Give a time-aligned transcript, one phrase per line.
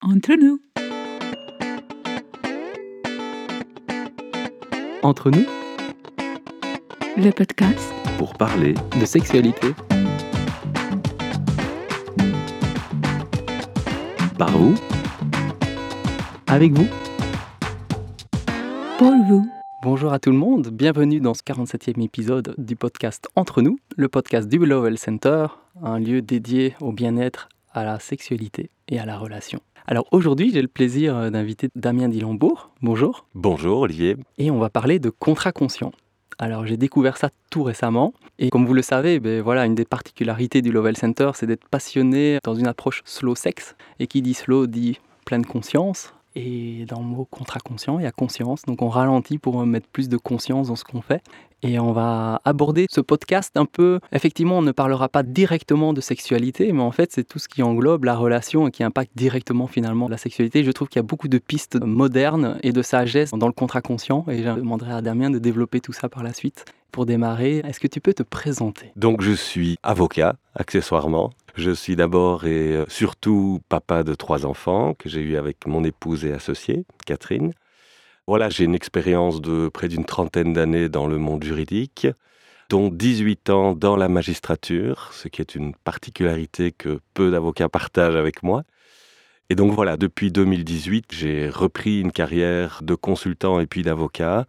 [0.00, 0.60] Entre nous.
[5.02, 5.44] Entre nous,
[7.16, 9.68] Le podcast pour parler de sexualité.
[14.38, 14.74] Par vous,
[16.46, 16.86] avec vous.
[18.98, 19.48] pour vous.
[19.82, 24.08] Bonjour à tout le monde, bienvenue dans ce 47e épisode du podcast Entre nous, le
[24.08, 25.46] podcast du Lowell Center,
[25.82, 29.60] un lieu dédié au bien-être, à la sexualité et à la relation.
[29.90, 32.68] Alors aujourd'hui, j'ai le plaisir euh, d'inviter Damien Dilambourg.
[32.82, 33.24] Bonjour.
[33.34, 34.18] Bonjour Olivier.
[34.36, 35.92] et on va parler de contrat conscient.
[36.38, 39.86] Alors j'ai découvert ça tout récemment et comme vous le savez, ben, voilà, une des
[39.86, 44.34] particularités du Lovell Center, c'est d'être passionné dans une approche slow sex et qui dit
[44.34, 48.80] slow dit pleine conscience et dans le mot contrat conscient, il y a conscience, donc
[48.80, 51.22] on ralentit pour mettre plus de conscience dans ce qu'on fait.
[51.62, 56.00] Et on va aborder ce podcast un peu, effectivement, on ne parlera pas directement de
[56.00, 59.66] sexualité, mais en fait, c'est tout ce qui englobe la relation et qui impacte directement
[59.66, 60.62] finalement la sexualité.
[60.62, 63.80] Je trouve qu'il y a beaucoup de pistes modernes et de sagesse dans le contrat
[63.80, 66.64] conscient, et je demanderai à Damien de développer tout ça par la suite.
[66.92, 68.92] Pour démarrer, est-ce que tu peux te présenter?
[68.94, 71.30] Donc je suis avocat, accessoirement.
[71.58, 75.82] Je suis d'abord et euh, surtout papa de trois enfants que j'ai eu avec mon
[75.82, 77.52] épouse et associée, Catherine.
[78.28, 82.06] Voilà, j'ai une expérience de près d'une trentaine d'années dans le monde juridique,
[82.70, 88.14] dont 18 ans dans la magistrature, ce qui est une particularité que peu d'avocats partagent
[88.14, 88.62] avec moi.
[89.50, 94.46] Et donc voilà, depuis 2018, j'ai repris une carrière de consultant et puis d'avocat,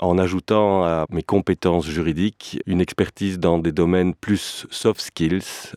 [0.00, 5.74] en ajoutant à mes compétences juridiques une expertise dans des domaines plus soft skills,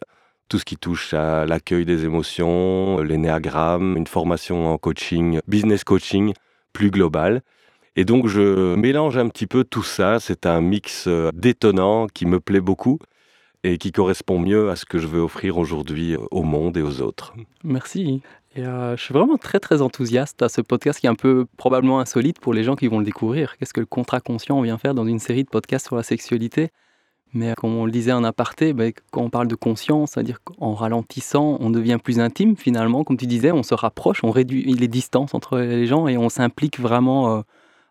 [0.52, 6.34] tout ce qui touche à l'accueil des émotions, l'énéagramme, une formation en coaching, business coaching
[6.74, 7.42] plus global.
[7.96, 12.26] Et donc je mélange un petit peu tout ça, c'est un mix euh, détonnant qui
[12.26, 13.00] me plaît beaucoup
[13.64, 16.82] et qui correspond mieux à ce que je veux offrir aujourd'hui euh, au monde et
[16.82, 17.34] aux autres.
[17.64, 18.22] Merci.
[18.58, 22.02] Euh, je suis vraiment très très enthousiaste à ce podcast qui est un peu probablement
[22.02, 23.56] insolite pour les gens qui vont le découvrir.
[23.56, 26.72] Qu'est-ce que le contrat conscient vient faire dans une série de podcasts sur la sexualité?
[27.34, 30.74] Mais comme on le disait en aparté, ben, quand on parle de conscience, c'est-à-dire qu'en
[30.74, 33.04] ralentissant, on devient plus intime finalement.
[33.04, 36.28] Comme tu disais, on se rapproche, on réduit les distances entre les gens et on
[36.28, 37.42] s'implique vraiment euh,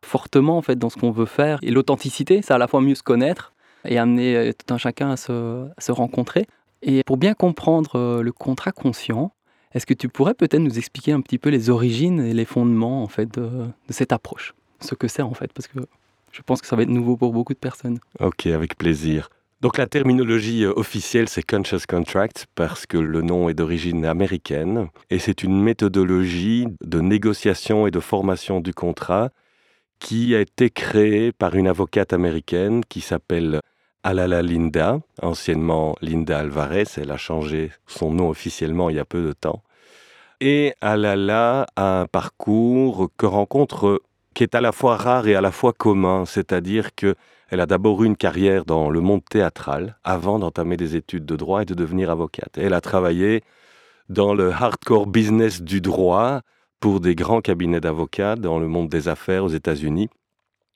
[0.03, 1.59] fortement en fait dans ce qu'on veut faire.
[1.63, 3.55] Et l'authenticité, c'est à la fois mieux se connaître
[3.87, 6.47] et amener euh, tout un chacun à se, se rencontrer.
[6.83, 9.33] Et pour bien comprendre euh, le contrat conscient,
[9.73, 13.03] est-ce que tu pourrais peut-être nous expliquer un petit peu les origines et les fondements
[13.03, 15.79] en fait de, de cette approche, ce que c'est en fait, parce que
[16.33, 17.99] je pense que ça va être nouveau pour beaucoup de personnes.
[18.21, 19.29] Ok, avec plaisir.
[19.61, 24.89] Donc la terminologie euh, officielle, c'est Conscious Contract parce que le nom est d'origine américaine
[25.11, 29.31] et c'est une méthodologie de négociation et de formation du contrat
[29.99, 33.61] qui a été créée par une avocate américaine qui s'appelle
[34.03, 36.87] Alala Linda, anciennement Linda Alvarez.
[36.97, 39.63] Elle a changé son nom officiellement il y a peu de temps.
[40.41, 44.01] Et Alala a un parcours que rencontre
[44.41, 47.15] qui est à la fois rare et à la fois commun, c'est-à-dire que
[47.51, 51.37] elle a d'abord eu une carrière dans le monde théâtral avant d'entamer des études de
[51.37, 52.57] droit et de devenir avocate.
[52.57, 53.43] Elle a travaillé
[54.09, 56.41] dans le hardcore business du droit
[56.81, 60.09] pour des grands cabinets d'avocats dans le monde des affaires aux États-Unis.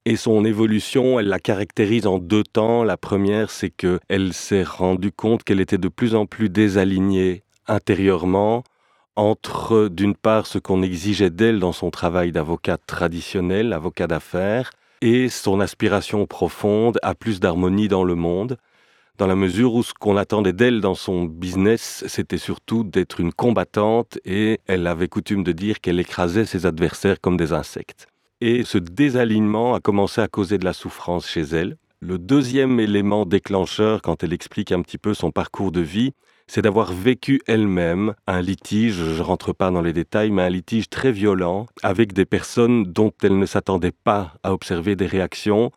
[0.04, 2.84] Et son évolution, elle la caractérise en deux temps.
[2.84, 7.44] La première, c'est que elle s'est rendue compte qu'elle était de plus en plus désalignée
[7.66, 8.62] intérieurement
[9.16, 14.70] entre, d'une part, ce qu'on exigeait d'elle dans son travail d'avocat traditionnel, avocat d'affaires,
[15.00, 18.56] et son aspiration profonde à plus d'harmonie dans le monde,
[19.16, 23.32] dans la mesure où ce qu'on attendait d'elle dans son business, c'était surtout d'être une
[23.32, 28.08] combattante et elle avait coutume de dire qu'elle écrasait ses adversaires comme des insectes.
[28.40, 31.76] Et ce désalignement a commencé à causer de la souffrance chez elle.
[32.00, 36.12] Le deuxième élément déclencheur, quand elle explique un petit peu son parcours de vie,
[36.46, 40.50] c'est d'avoir vécu elle-même un litige, je ne rentre pas dans les détails, mais un
[40.50, 45.70] litige très violent avec des personnes dont elle ne s'attendait pas à observer des réactions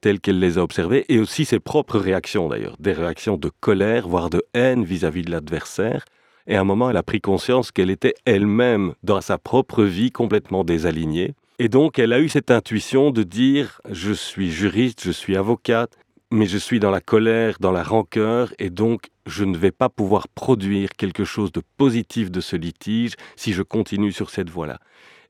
[0.00, 4.06] telles qu'elle les a observées, et aussi ses propres réactions d'ailleurs, des réactions de colère,
[4.06, 6.04] voire de haine vis-à-vis de l'adversaire.
[6.46, 10.10] Et à un moment, elle a pris conscience qu'elle était elle-même, dans sa propre vie,
[10.10, 11.34] complètement désalignée.
[11.58, 15.96] Et donc, elle a eu cette intuition de dire, je suis juriste, je suis avocate,
[16.34, 19.88] mais je suis dans la colère, dans la rancœur, et donc je ne vais pas
[19.88, 24.80] pouvoir produire quelque chose de positif de ce litige si je continue sur cette voie-là.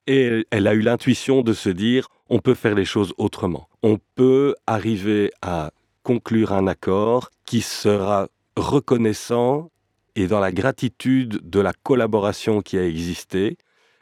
[0.06, 3.68] Et elle a eu l'intuition de se dire, on peut faire les choses autrement.
[3.82, 5.72] On peut arriver à
[6.02, 9.70] conclure un accord qui sera reconnaissant
[10.16, 13.58] et dans la gratitude de la collaboration qui a existé,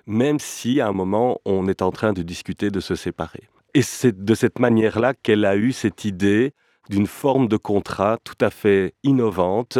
[0.07, 3.49] même si à un moment on est en train de discuter de se séparer.
[3.75, 6.53] Et c'est de cette manière-là qu'elle a eu cette idée
[6.89, 9.79] d'une forme de contrat tout à fait innovante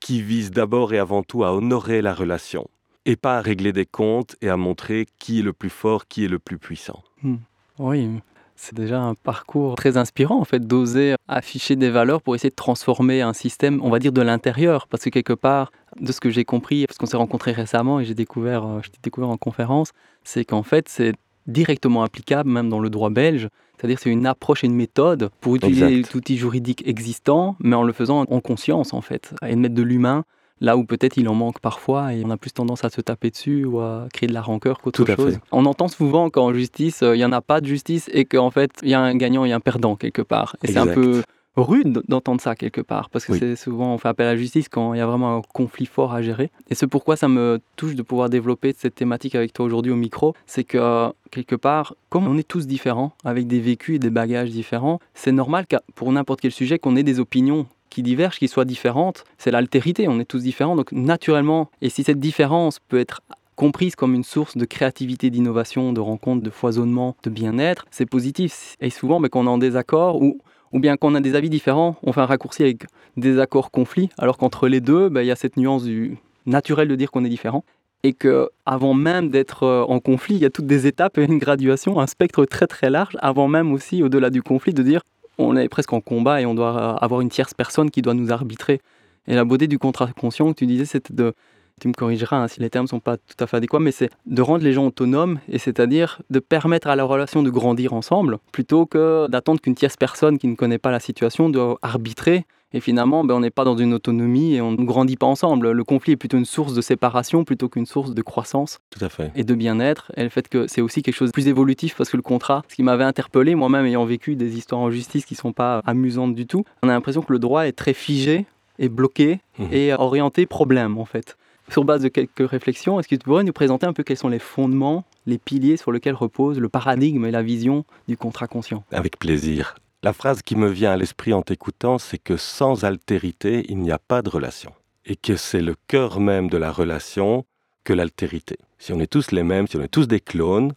[0.00, 2.68] qui vise d'abord et avant tout à honorer la relation.
[3.06, 6.24] et pas à régler des comptes et à montrer qui est le plus fort, qui
[6.24, 7.02] est le plus puissant.
[7.22, 7.36] Hmm.
[7.78, 8.10] Oui,
[8.56, 12.54] c'est déjà un parcours très inspirant en fait d'oser afficher des valeurs pour essayer de
[12.54, 16.28] transformer un système, on va dire de l'intérieur, parce que quelque part, de ce que
[16.28, 19.92] j'ai compris, parce qu'on s'est rencontrés récemment et j'ai découvert, euh, je découvert en conférence,
[20.24, 21.14] c'est qu'en fait c'est
[21.46, 23.48] directement applicable même dans le droit belge.
[23.80, 27.82] C'est-à-dire c'est une approche et une méthode pour utiliser tout outil juridique existant, mais en
[27.82, 30.24] le faisant en conscience en fait, et de mettre de l'humain
[30.60, 33.30] là où peut-être il en manque parfois et on a plus tendance à se taper
[33.30, 35.38] dessus ou à créer de la rancœur qu'autre chose.
[35.52, 38.50] On entend souvent qu'en justice, euh, il n'y en a pas de justice et qu'en
[38.50, 40.56] fait, il y a un gagnant et un perdant quelque part.
[40.62, 41.22] Et c'est un peu
[41.56, 44.68] rude d'entendre ça quelque part, parce que c'est souvent on fait appel à la justice
[44.68, 46.50] quand il y a vraiment un conflit fort à gérer.
[46.68, 49.96] Et c'est pourquoi ça me touche de pouvoir développer cette thématique avec toi aujourd'hui au
[49.96, 54.10] micro, c'est que quelque part, comme on est tous différents, avec des vécus et des
[54.10, 58.38] bagages différents, c'est normal que pour n'importe quel sujet qu'on ait des opinions qui divergent,
[58.38, 59.24] qui soient différentes.
[59.36, 60.76] C'est l'altérité, on est tous différents.
[60.76, 63.20] Donc naturellement, et si cette différence peut être
[63.56, 68.76] comprise comme une source de créativité, d'innovation, de rencontre, de foisonnement, de bien-être, c'est positif.
[68.80, 70.38] Et souvent, mais ben, quand on est en désaccord ou,
[70.72, 72.84] ou bien qu'on a des avis différents, on fait un raccourci avec
[73.16, 76.94] désaccord, conflit, alors qu'entre les deux, ben, il y a cette nuance du naturel de
[76.94, 77.64] dire qu'on est différent.
[78.02, 81.24] Et que avant même d'être euh, en conflit, il y a toutes des étapes et
[81.24, 85.02] une graduation, un spectre très très large, avant même aussi, au-delà du conflit, de dire
[85.36, 88.32] on est presque en combat et on doit avoir une tierce personne qui doit nous
[88.32, 88.80] arbitrer.
[89.26, 91.34] Et la beauté du contrat conscient que tu disais, c'était de,
[91.80, 93.92] tu me corrigeras hein, si les termes ne sont pas tout à fait adéquats, mais
[93.92, 97.92] c'est de rendre les gens autonomes et c'est-à-dire de permettre à la relation de grandir
[97.92, 102.44] ensemble plutôt que d'attendre qu'une tierce personne qui ne connaît pas la situation doit arbitrer
[102.72, 105.72] et finalement, ben, on n'est pas dans une autonomie et on ne grandit pas ensemble.
[105.72, 109.08] Le conflit est plutôt une source de séparation plutôt qu'une source de croissance Tout à
[109.08, 109.32] fait.
[109.34, 110.12] et de bien-être.
[110.16, 112.62] Et le fait que c'est aussi quelque chose de plus évolutif parce que le contrat,
[112.68, 115.82] ce qui m'avait interpellé, moi-même ayant vécu des histoires en justice qui ne sont pas
[115.84, 118.46] amusantes du tout, on a l'impression que le droit est très figé
[118.78, 119.68] et bloqué mhm.
[119.72, 121.36] et orienté problème en fait.
[121.70, 124.28] Sur base de quelques réflexions, est-ce que tu pourrais nous présenter un peu quels sont
[124.28, 128.82] les fondements, les piliers sur lesquels repose le paradigme et la vision du contrat conscient?
[128.90, 129.76] Avec plaisir.
[130.02, 133.92] La phrase qui me vient à l'esprit en t'écoutant, c'est que sans altérité, il n'y
[133.92, 134.72] a pas de relation.
[135.04, 137.44] Et que c'est le cœur même de la relation
[137.84, 138.56] que l'altérité.
[138.78, 140.72] Si on est tous les mêmes, si on est tous des clones,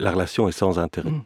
[0.00, 1.10] la relation est sans intérêt.
[1.10, 1.24] Mm.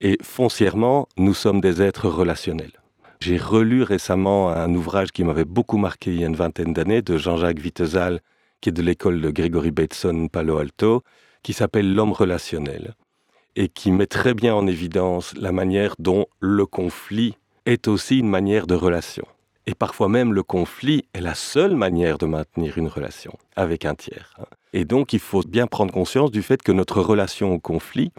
[0.00, 2.72] Et foncièrement, nous sommes des êtres relationnels.
[3.20, 7.02] J'ai relu récemment un ouvrage qui m'avait beaucoup marqué il y a une vingtaine d'années
[7.02, 8.20] de Jean-Jacques Wittezal,
[8.64, 11.02] qui est de l'école de Gregory Bateson Palo Alto,
[11.42, 12.94] qui s'appelle L'homme relationnel
[13.56, 18.28] et qui met très bien en évidence la manière dont le conflit est aussi une
[18.30, 19.26] manière de relation.
[19.66, 23.94] Et parfois même le conflit est la seule manière de maintenir une relation avec un
[23.94, 24.34] tiers.
[24.38, 24.46] Hein.
[24.72, 28.12] Et donc il faut bien prendre conscience du fait que notre relation au conflit,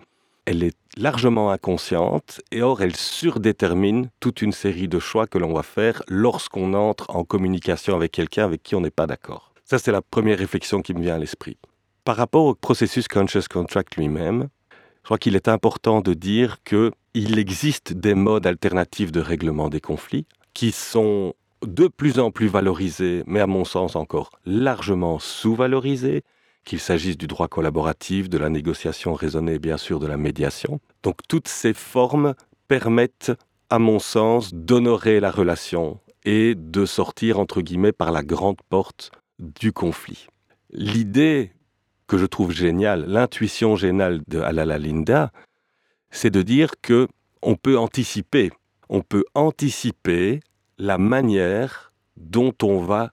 [0.45, 5.53] elle est largement inconsciente et or elle surdétermine toute une série de choix que l'on
[5.53, 9.54] va faire lorsqu'on entre en communication avec quelqu'un avec qui on n'est pas d'accord.
[9.67, 11.57] Ça c'est la première réflexion qui me vient à l'esprit.
[12.03, 17.39] Par rapport au processus conscious contract lui-même, je crois qu'il est important de dire qu'il
[17.39, 21.33] existe des modes alternatifs de règlement des conflits qui sont
[21.65, 26.21] de plus en plus valorisés, mais à mon sens encore largement sous-valorisés,
[26.63, 30.79] qu'il s'agisse du droit collaboratif, de la négociation raisonnée, bien sûr de la médiation.
[31.01, 32.35] Donc toutes ces formes
[32.67, 33.31] permettent,
[33.71, 39.11] à mon sens, d'honorer la relation et de sortir, entre guillemets, par la grande porte
[39.39, 40.27] du conflit.
[40.71, 41.51] L'idée
[42.07, 45.31] que je trouve génial, l'intuition géniale de Alala Linda,
[46.11, 47.07] c'est de dire que
[47.41, 48.51] on peut anticiper,
[48.89, 50.39] on peut anticiper
[50.77, 53.11] la manière dont on va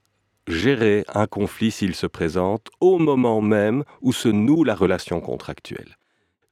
[0.49, 5.97] gérer un conflit s'il se présente au moment même où se noue la relation contractuelle.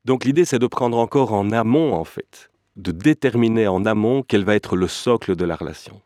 [0.04, 4.44] Donc l'idée c'est de prendre encore en amont en fait, de déterminer en amont quel
[4.44, 6.00] va être le socle de la relation.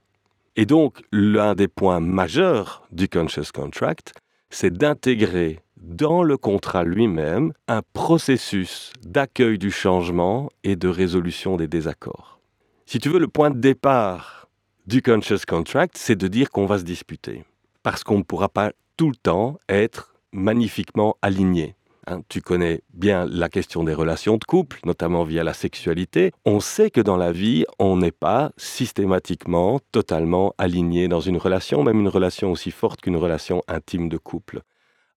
[0.56, 4.12] Et donc l'un des points majeurs du conscious contract,
[4.50, 11.66] c'est d'intégrer dans le contrat lui-même un processus d'accueil du changement et de résolution des
[11.66, 12.40] désaccords.
[12.86, 14.48] Si tu veux, le point de départ
[14.86, 17.44] du conscious contract, c'est de dire qu'on va se disputer.
[17.82, 21.74] Parce qu'on ne pourra pas tout le temps être magnifiquement aligné.
[22.06, 26.32] Hein, tu connais bien la question des relations de couple, notamment via la sexualité.
[26.44, 31.82] On sait que dans la vie, on n'est pas systématiquement totalement aligné dans une relation,
[31.82, 34.62] même une relation aussi forte qu'une relation intime de couple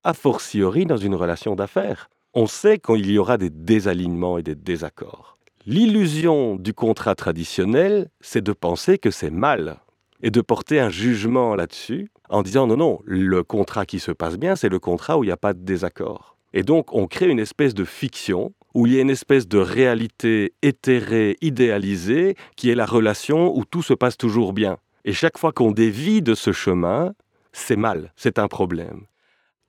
[0.04, 2.10] a fortiori dans une relation d'affaires.
[2.34, 5.38] On sait qu'il y aura des désalignements et des désaccords.
[5.66, 9.80] L'illusion du contrat traditionnel, c'est de penser que c'est mal
[10.24, 14.38] et de porter un jugement là-dessus en disant non, non, le contrat qui se passe
[14.38, 16.37] bien, c'est le contrat où il n'y a pas de désaccord.
[16.58, 19.60] Et donc on crée une espèce de fiction où il y a une espèce de
[19.60, 24.80] réalité éthérée, idéalisée, qui est la relation où tout se passe toujours bien.
[25.06, 27.14] Et chaque fois qu'on dévie de ce chemin,
[27.54, 29.06] c'est mal, c'est un problème.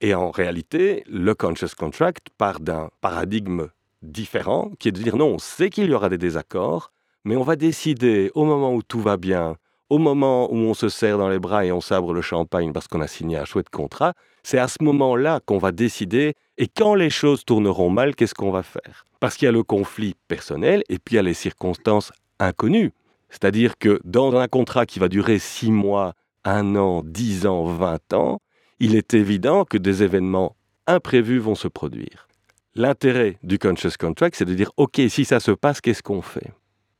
[0.00, 3.66] Et en réalité, le conscious contract part d'un paradigme
[4.00, 6.90] différent, qui est de dire non, on sait qu'il y aura des désaccords,
[7.26, 9.58] mais on va décider au moment où tout va bien,
[9.90, 12.88] au moment où on se serre dans les bras et on sabre le champagne parce
[12.88, 16.94] qu'on a signé un chouette contrat, c'est à ce moment-là qu'on va décider, et quand
[16.94, 19.06] les choses tourneront mal, qu'est-ce qu'on va faire?
[19.20, 22.92] Parce qu'il y a le conflit personnel et puis il y a les circonstances inconnues.
[23.30, 28.12] C'est-à-dire que dans un contrat qui va durer six mois, un an, dix ans, vingt
[28.12, 28.40] ans,
[28.80, 32.26] il est évident que des événements imprévus vont se produire.
[32.74, 36.52] L'intérêt du conscious contract, c'est de dire, OK, si ça se passe, qu'est-ce qu'on fait?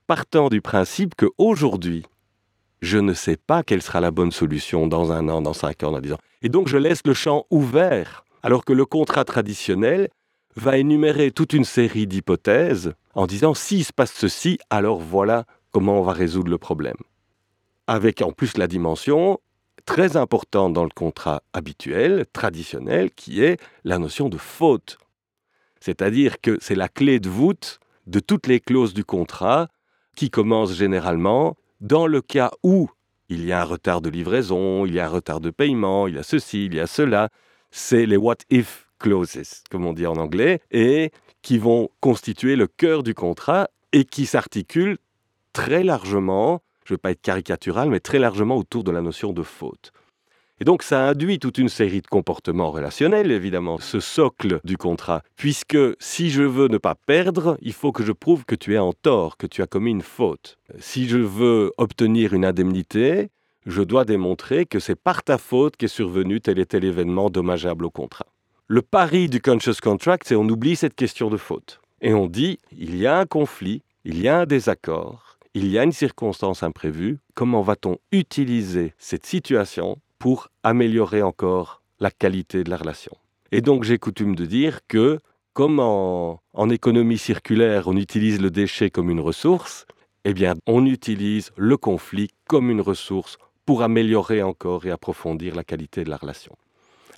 [0.07, 2.05] Partant du principe qu'aujourd'hui,
[2.81, 5.93] je ne sais pas quelle sera la bonne solution dans un an, dans cinq ans,
[5.93, 6.19] dans dix ans.
[6.43, 10.09] Et donc, je laisse le champ ouvert, alors que le contrat traditionnel
[10.57, 16.01] va énumérer toute une série d'hypothèses en disant, s'il se passe ceci, alors voilà comment
[16.01, 16.97] on va résoudre le problème.
[17.87, 19.39] Avec en plus la dimension
[19.87, 24.99] très importante dans le contrat habituel, traditionnel, qui est la notion de faute.
[25.81, 29.69] C'est-à-dire que c'est la clé de voûte de toutes les clauses du contrat
[30.17, 32.91] qui commencent généralement dans le cas où
[33.29, 36.15] il y a un retard de livraison, il y a un retard de paiement, il
[36.17, 37.29] y a ceci, il y a cela.
[37.71, 41.11] C'est les what if clauses, comme on dit en anglais, et
[41.43, 44.99] qui vont constituer le cœur du contrat et qui s'articulent
[45.53, 49.33] très largement, je ne veux pas être caricatural, mais très largement autour de la notion
[49.33, 49.93] de faute.
[50.61, 55.23] Et donc ça induit toute une série de comportements relationnels, évidemment, ce socle du contrat,
[55.37, 58.79] puisque si je veux ne pas perdre, il faut que je prouve que tu es
[58.79, 60.59] en tort, que tu as commis une faute.
[60.81, 63.31] Si je veux obtenir une indemnité,
[63.67, 67.85] je dois démontrer que c'est par ta faute qu'est survenu tel et tel événement dommageable
[67.85, 68.27] au contrat.
[68.67, 71.81] Le pari du conscious contract, c'est on oublie cette question de faute.
[72.01, 75.79] Et on dit, il y a un conflit, il y a un désaccord, il y
[75.79, 82.71] a une circonstance imprévue, comment va-t-on utiliser cette situation pour améliorer encore la qualité de
[82.71, 83.17] la relation?
[83.51, 85.19] Et donc j'ai coutume de dire que
[85.55, 89.87] comme en, économie circulaire on utilise le déchet comme une ressource,
[90.25, 93.39] eh bien on utilise le conflit comme une ressource
[93.69, 96.57] pour améliorer encore et approfondir la qualité de la relation.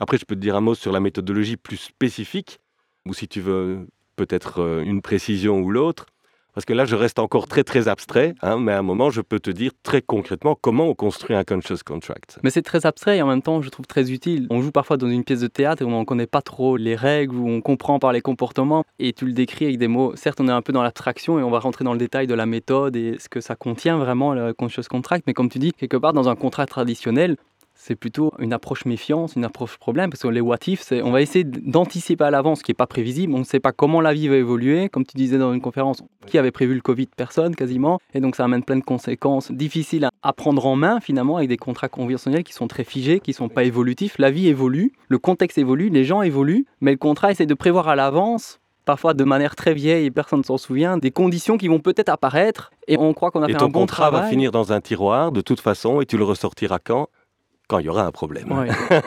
[0.01, 2.59] Après, je peux te dire un mot sur la méthodologie plus spécifique,
[3.07, 6.07] ou si tu veux peut-être euh, une précision ou l'autre.
[6.55, 9.21] Parce que là, je reste encore très très abstrait, hein, mais à un moment, je
[9.21, 12.39] peux te dire très concrètement comment on construit un conscious contract.
[12.43, 14.47] Mais c'est très abstrait et en même temps, je trouve très utile.
[14.51, 16.97] On joue parfois dans une pièce de théâtre et on ne connaît pas trop les
[16.97, 20.15] règles, ou on comprend par les comportements et tu le décris avec des mots.
[20.17, 22.35] Certes, on est un peu dans l'abstraction et on va rentrer dans le détail de
[22.35, 25.25] la méthode et ce que ça contient vraiment, le conscious contract.
[25.27, 27.37] Mais comme tu dis, quelque part, dans un contrat traditionnel,
[27.83, 31.11] c'est plutôt une approche méfiance, une approche problème, parce que les what if, c'est on
[31.11, 34.03] va essayer d'anticiper à l'avance ce qui n'est pas prévisible, on ne sait pas comment
[34.03, 37.09] la vie va évoluer, comme tu disais dans une conférence, qui avait prévu le Covid
[37.17, 41.39] Personne quasiment, et donc ça amène plein de conséquences difficiles à prendre en main finalement
[41.39, 44.19] avec des contrats conventionnels qui sont très figés, qui ne sont pas évolutifs.
[44.19, 47.89] La vie évolue, le contexte évolue, les gens évoluent, mais le contrat essaie de prévoir
[47.89, 51.69] à l'avance parfois de manière très vieille et personne ne s'en souvient, des conditions qui
[51.69, 54.11] vont peut-être apparaître et on croit qu'on a fait un bon travail.
[54.11, 57.09] ton contrat va finir dans un tiroir de toute façon et tu le ressortiras quand?
[57.71, 58.49] Quand il y aura un problème.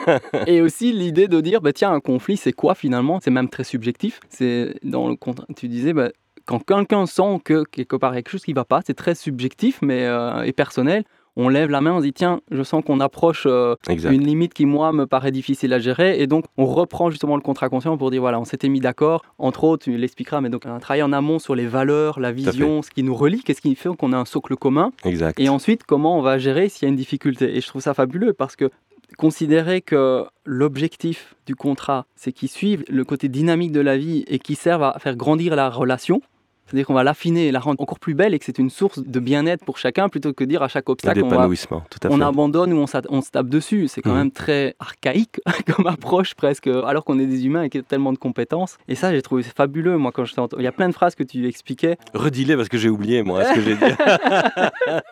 [0.46, 3.20] et aussi l'idée de dire, bah, tiens, un conflit, c'est quoi finalement?
[3.22, 4.20] C'est même très subjectif.
[4.30, 5.16] C'est dans le
[5.54, 6.08] tu disais, bah,
[6.46, 8.80] quand quelqu'un sent que quelque part il y a quelque chose qui ne va pas,
[8.86, 11.04] c'est très subjectif mais euh, et personnel
[11.36, 14.54] on lève la main, on se dit tiens, je sens qu'on approche euh, une limite
[14.54, 17.96] qui moi me paraît difficile à gérer et donc on reprend justement le contrat conscient
[17.96, 19.24] pour dire voilà, on s'était mis d'accord.
[19.38, 22.82] Entre autres, tu l'expliqueras, mais donc un travail en amont sur les valeurs, la vision,
[22.82, 24.92] ce qui nous relie, qu'est-ce qui fait qu'on a un socle commun.
[25.04, 25.38] Exact.
[25.40, 27.56] Et ensuite, comment on va gérer s'il y a une difficulté.
[27.56, 28.70] Et je trouve ça fabuleux parce que
[29.18, 34.38] considérer que l'objectif du contrat, c'est qu'il suive le côté dynamique de la vie et
[34.38, 36.20] qu'il serve à faire grandir la relation,
[36.66, 38.98] c'est-à-dire qu'on va l'affiner et la rendre encore plus belle et que c'est une source
[38.98, 42.86] de bien-être pour chacun plutôt que dire à chaque obstacle on, on abandonne ou on,
[42.86, 43.88] se tape dessus.
[43.88, 44.16] C'est quand mmh.
[44.16, 45.40] même très archaïque
[45.74, 48.78] comme approche presque, alors qu'on est des humains avec tellement de compétences.
[48.88, 49.96] Et ça, j'ai trouvé fabuleux.
[49.98, 51.98] Moi, quand je t'entends, il y a plein de phrases que tu expliquais.
[52.14, 53.82] Redis-les parce que j'ai oublié moi ce que j'ai dit.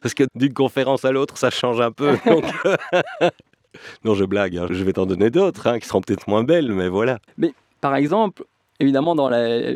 [0.00, 2.16] parce que d'une conférence à l'autre, ça change un peu.
[4.04, 4.56] non, je blague.
[4.56, 4.66] Hein.
[4.70, 7.18] Je vais t'en donner d'autres hein, qui seront peut-être moins belles, mais voilà.
[7.38, 8.44] Mais par exemple,
[8.82, 9.30] évidemment, dans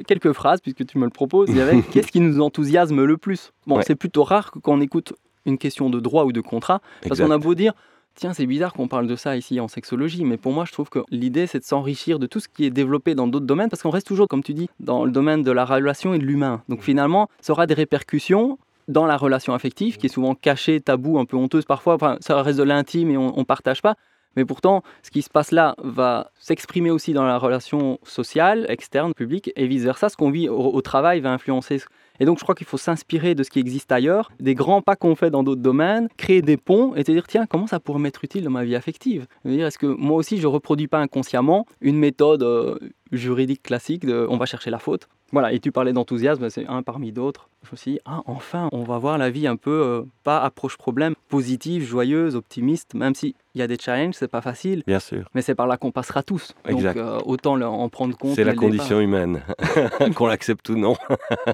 [0.07, 3.17] quelques phrases, puisque tu me le proposes, il y avait qu'est-ce qui nous enthousiasme le
[3.17, 3.53] plus?
[3.67, 5.15] Bon, c'est plutôt rare que quand on écoute
[5.47, 7.73] une question de droit ou de contrat, parce qu'on a beau dire
[8.17, 10.89] tiens, c'est bizarre qu'on parle de ça ici en sexologie, mais pour moi, je trouve
[10.89, 13.83] que l'idée, c'est de s'enrichir de tout ce qui est développé dans d'autres domaines, parce
[13.83, 16.63] qu'on reste toujours, comme tu dis, dans le domaine de la relation et de l'humain.
[16.69, 18.59] Donc finalement, ça aura des répercussions
[18.89, 21.95] dans la relation affective, qui est souvent cachée, tabou, un peu honteuse parfois.
[21.95, 23.97] Enfin, ça reste de l'intime et on ne partage pas.
[24.37, 29.15] Mais pourtant, ce qui se passe là va s'exprimer aussi dans la relation sociale, externe,
[29.15, 30.09] publique, et vice-versa.
[30.09, 31.81] Ce qu'on vit au, travail va influencer
[32.19, 34.97] et donc je crois qu'il faut s'inspirer de ce qui existe ailleurs, des grands pas
[34.97, 37.99] qu'on fait dans d'autres domaines, créer des ponts et te dire tiens, comment ça pourrait
[37.99, 39.27] m'être utile dans ma vie affective?
[39.45, 42.79] Est-ce que moi aussi je reproduis pas inconsciemment une méthode euh,
[43.13, 45.09] juridique classique de on va chercher la faute?
[45.33, 47.49] Voilà, et tu parlais d'enthousiasme, c'est un parmi d'autres.
[47.65, 50.41] Je me suis dit, ah, enfin, on va voir la vie un peu, euh, pas
[50.41, 54.85] approche-problème, positive, joyeuse, optimiste, même s'il y a des challenges, c'est pas facile.
[54.87, 55.29] Bien sûr.
[55.35, 56.55] Mais c'est par là qu'on passera tous.
[56.69, 56.97] Exact.
[56.97, 58.37] Donc, euh, autant en prendre compte.
[58.37, 59.43] C'est la condition humaine,
[60.15, 60.95] qu'on l'accepte ou non.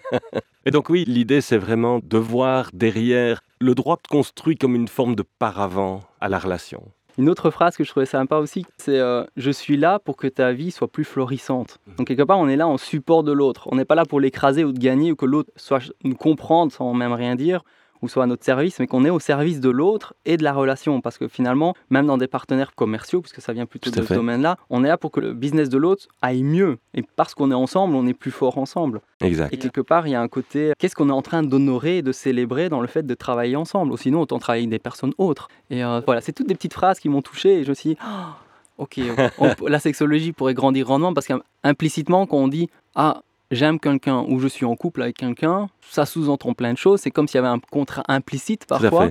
[0.66, 5.14] et donc, oui, l'idée, c'est vraiment de voir derrière le droit construit comme une forme
[5.14, 6.82] de paravent à la relation.
[7.18, 10.26] Une autre phrase que je trouvais sympa aussi, c'est euh, Je suis là pour que
[10.26, 11.78] ta vie soit plus florissante.
[11.86, 11.94] Mmh.
[11.96, 13.68] Donc, quelque part, on est là en support de l'autre.
[13.70, 16.72] On n'est pas là pour l'écraser ou de gagner ou que l'autre soit nous comprendre
[16.72, 17.62] sans même rien dire
[18.02, 20.52] ou soit à notre service, mais qu'on est au service de l'autre et de la
[20.52, 21.00] relation.
[21.00, 24.58] Parce que finalement, même dans des partenaires commerciaux, puisque ça vient plutôt de ce domaine-là,
[24.70, 26.78] on est là pour que le business de l'autre aille mieux.
[26.94, 29.00] Et parce qu'on est ensemble, on est plus fort ensemble.
[29.20, 29.52] Exact.
[29.54, 32.02] Et quelque part, il y a un côté, qu'est-ce qu'on est en train d'honorer et
[32.02, 33.92] de célébrer dans le fait de travailler ensemble?
[33.92, 35.48] Ou sinon, autant travailler avec des personnes autres.
[35.70, 37.90] Et euh, voilà, c'est toutes des petites phrases qui m'ont touché et je me suis
[37.90, 39.00] dit, oh, ok,
[39.68, 44.48] la sexologie pourrait grandir grandement parce qu'implicitement, quand on dit, ah, j'aime quelqu'un ou je
[44.48, 47.00] suis en couple avec quelqu'un, ça sous-entend plein de choses.
[47.00, 49.10] C'est comme s'il y avait un contrat implicite parfois.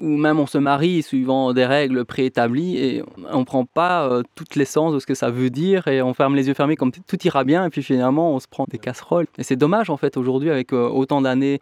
[0.00, 4.24] Ou même on se marie suivant des règles préétablies et on ne prend pas euh,
[4.34, 6.90] toute l'essence de ce que ça veut dire et on ferme les yeux fermés comme
[6.90, 9.26] tout ira bien et puis finalement on se prend des casseroles.
[9.38, 11.60] Et c'est dommage en fait aujourd'hui avec euh, autant d'années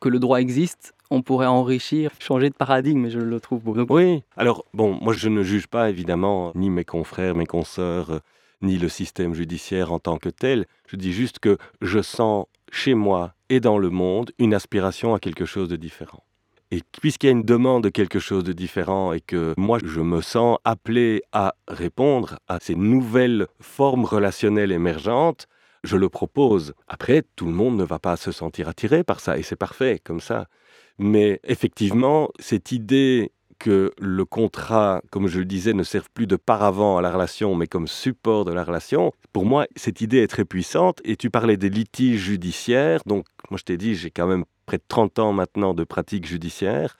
[0.00, 3.74] que le droit existe, on pourrait enrichir, changer de paradigme, et je le trouve beau.
[3.88, 8.20] Oui, alors bon, moi je ne juge pas évidemment ni mes confrères, mes consoeurs
[8.62, 10.66] ni le système judiciaire en tant que tel.
[10.86, 15.20] Je dis juste que je sens chez moi et dans le monde une aspiration à
[15.20, 16.24] quelque chose de différent.
[16.70, 20.00] Et puisqu'il y a une demande de quelque chose de différent et que moi je
[20.00, 25.48] me sens appelé à répondre à ces nouvelles formes relationnelles émergentes,
[25.84, 26.72] je le propose.
[26.88, 30.00] Après, tout le monde ne va pas se sentir attiré par ça et c'est parfait
[30.02, 30.46] comme ça.
[30.98, 36.36] Mais effectivement, cette idée que le contrat, comme je le disais, ne serve plus de
[36.36, 40.28] paravent à la relation, mais comme support de la relation, pour moi, cette idée est
[40.28, 41.00] très puissante.
[41.04, 43.00] Et tu parlais des litiges judiciaires.
[43.06, 46.26] Donc, moi, je t'ai dit, j'ai quand même près de 30 ans maintenant de pratique
[46.26, 46.96] judiciaire,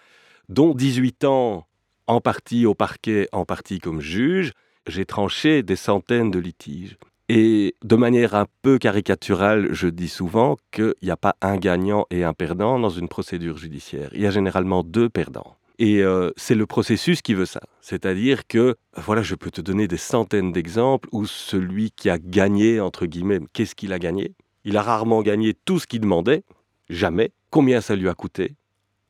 [0.49, 1.67] dont 18 ans
[2.07, 4.53] en partie au parquet, en partie comme juge.
[4.87, 6.97] J'ai tranché des centaines de litiges.
[7.29, 12.07] Et de manière un peu caricaturale, je dis souvent qu'il n'y a pas un gagnant
[12.11, 14.11] et un perdant dans une procédure judiciaire.
[14.13, 15.57] Il y a généralement deux perdants.
[15.83, 17.61] Et euh, c'est le processus qui veut ça.
[17.81, 22.79] C'est-à-dire que, voilà, je peux te donner des centaines d'exemples où celui qui a gagné,
[22.79, 24.37] entre guillemets, qu'est-ce qu'il a gagné?
[24.65, 26.45] Il a rarement gagné tout ce qu'il demandait,
[26.89, 27.33] jamais.
[27.51, 28.55] Combien ça lui a coûté?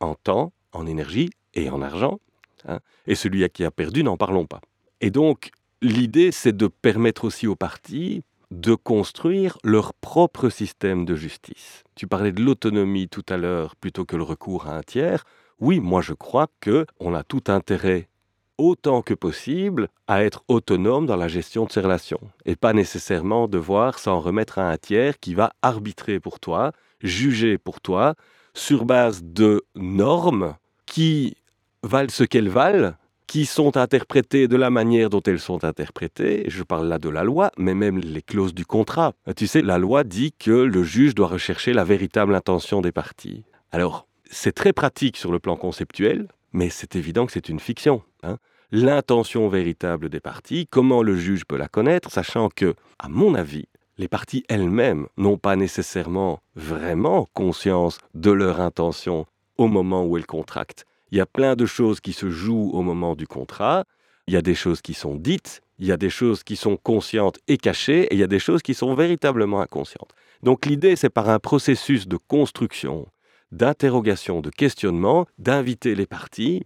[0.01, 2.21] En temps, en énergie et en argent.
[2.67, 4.63] Hein et celui qui a perdu, n'en parlons pas.
[5.03, 5.51] Et donc,
[5.83, 11.85] l'idée, c'est de permettre aussi aux partis de construire leur propre système de justice.
[11.97, 15.27] Tu parlais de l'autonomie tout à l'heure plutôt que le recours à un tiers
[15.63, 18.09] oui, moi je crois que on a tout intérêt
[18.59, 23.47] autant que possible à être autonome dans la gestion de ses relations et pas nécessairement
[23.47, 28.17] devoir s'en remettre à un tiers qui va arbitrer pour toi, juger pour toi
[28.55, 31.37] sur base de normes qui
[31.85, 32.95] valent ce qu'elles valent,
[33.29, 36.43] qui sont interprétées de la manière dont elles sont interprétées.
[36.49, 39.13] Je parle là de la loi, mais même les clauses du contrat.
[39.37, 43.45] Tu sais, la loi dit que le juge doit rechercher la véritable intention des parties.
[43.71, 48.03] Alors, c'est très pratique sur le plan conceptuel, mais c'est évident que c'est une fiction.
[48.23, 48.39] Hein.
[48.73, 53.67] L'intention véritable des parties, comment le juge peut la connaître, sachant que, à mon avis,
[53.99, 59.27] les parties elles-mêmes n'ont pas nécessairement vraiment conscience de leur intention
[59.59, 60.87] au moment où elles contractent.
[61.11, 63.85] Il y a plein de choses qui se jouent au moment du contrat,
[64.27, 66.79] il y a des choses qui sont dites, il y a des choses qui sont
[66.79, 70.15] conscientes et cachées, et il y a des choses qui sont véritablement inconscientes.
[70.43, 73.07] Donc l'idée, c'est par un processus de construction
[73.53, 76.65] d'interrogation, de questionnement, d'inviter les parties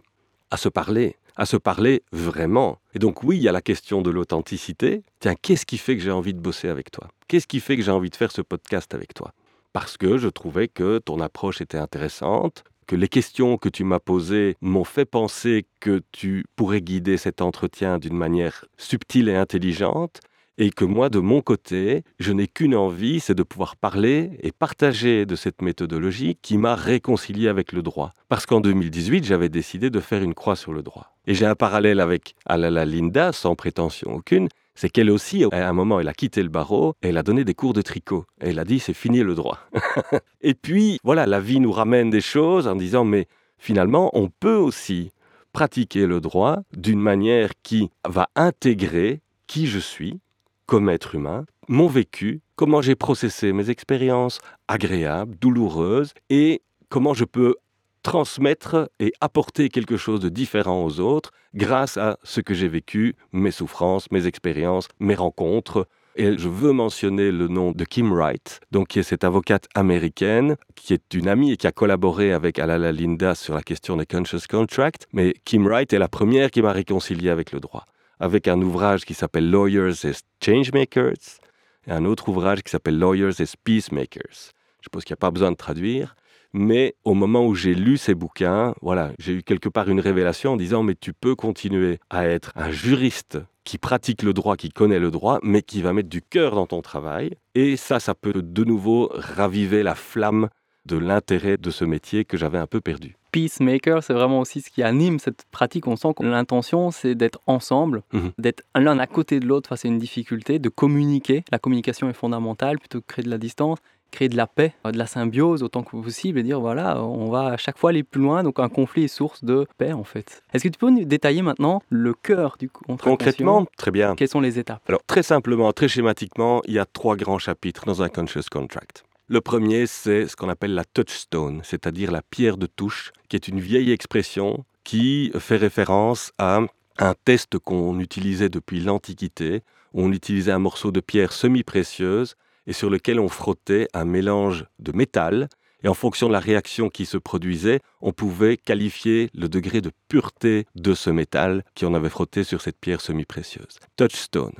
[0.49, 2.79] à se parler, à se parler vraiment.
[2.95, 5.03] Et donc oui, il y a la question de l'authenticité.
[5.19, 7.09] Tiens, qu'est-ce qui fait que j'ai envie de bosser avec toi?
[7.27, 9.33] Qu'est-ce qui fait que j'ai envie de faire ce podcast avec toi?
[9.73, 13.99] Parce que je trouvais que ton approche était intéressante, que les questions que tu m'as
[13.99, 20.21] posées m'ont fait penser que tu pourrais guider cet entretien d'une manière subtile et intelligente,
[20.57, 24.51] et que moi, de mon côté, je n'ai qu'une envie, c'est de pouvoir parler et
[24.51, 28.11] partager de cette méthodologie qui m'a réconcilié avec le droit.
[28.27, 31.13] Parce qu'en 2018, j'avais décidé de faire une croix sur le droit.
[31.27, 35.73] Et j'ai un parallèle avec Alala Linda, sans prétention aucune, c'est qu'elle aussi, à un
[35.73, 38.25] moment, elle a quitté le barreau, et elle a donné des cours de tricot.
[38.41, 39.59] Et elle a dit, c'est fini le droit.
[40.41, 44.55] et puis, voilà, la vie nous ramène des choses en disant, mais finalement, on peut
[44.55, 45.11] aussi
[45.51, 50.19] pratiquer le droit d'une manière qui va intégrer qui je suis
[50.67, 57.25] comme être humain, mon vécu, comment j'ai processé mes expériences agréables, douloureuses, et comment je
[57.25, 57.55] peux
[58.03, 63.15] transmettre et apporter quelque chose de différent aux autres grâce à ce que j'ai vécu,
[63.33, 65.87] mes souffrances, mes expériences, mes rencontres.
[66.15, 70.55] Et je veux mentionner le nom de Kim Wright, donc qui est cette avocate américaine,
[70.75, 74.05] qui est une amie et qui a collaboré avec Alala Linda sur la question des
[74.05, 75.07] conscious contract.
[75.13, 77.85] Mais Kim Wright est la première qui m'a réconcilié avec le droit,
[78.19, 81.39] avec un ouvrage qui s'appelle Lawyers as Changemakers
[81.87, 84.51] et un autre ouvrage qui s'appelle Lawyers as Peacemakers.
[84.81, 86.15] Je pense qu'il n'y a pas besoin de traduire.
[86.53, 90.53] Mais au moment où j'ai lu ces bouquins, voilà, j'ai eu quelque part une révélation
[90.53, 94.69] en disant mais tu peux continuer à être un juriste qui pratique le droit, qui
[94.69, 97.31] connaît le droit, mais qui va mettre du cœur dans ton travail.
[97.53, 100.47] Et ça, ça peut de nouveau raviver la flamme
[100.85, 103.16] de l'intérêt de ce métier que j'avais un peu perdu.
[103.31, 105.87] Peacemaker, c'est vraiment aussi ce qui anime cette pratique.
[105.87, 108.31] On sent que l'intention, c'est d'être ensemble, Mhm.
[108.37, 111.43] d'être l'un à côté de l'autre face à une difficulté, de communiquer.
[111.51, 114.91] La communication est fondamentale plutôt que créer de la distance, créer de la paix, euh,
[114.91, 118.03] de la symbiose autant que possible et dire voilà, on va à chaque fois aller
[118.03, 118.41] plus loin.
[118.43, 120.41] Donc un conflit est source de paix en fait.
[120.53, 124.15] Est-ce que tu peux nous détailler maintenant le cœur du contrat Concrètement, très bien.
[124.15, 124.81] Quelles sont les étapes?
[124.87, 129.03] Alors, très simplement, très schématiquement, il y a trois grands chapitres dans un conscious contract.
[129.29, 133.49] Le premier, c'est ce qu'on appelle la touchstone, c'est-à-dire la pierre de touche, qui est
[133.49, 136.61] une vieille expression qui fait référence à
[136.97, 139.63] un test qu'on utilisait depuis l'Antiquité,
[139.93, 142.35] on utilisait un morceau de pierre semi-précieuse
[142.67, 145.49] et sur lequel on frottait un mélange de métal.
[145.83, 149.91] Et en fonction de la réaction qui se produisait, on pouvait qualifier le degré de
[150.07, 153.77] pureté de ce métal qui on avait frotté sur cette pierre semi-précieuse.
[153.97, 154.55] Touchstone.